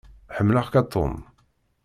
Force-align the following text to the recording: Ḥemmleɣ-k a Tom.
Ḥemmleɣ-k 0.35 0.73
a 0.81 0.83
Tom. 0.93 1.13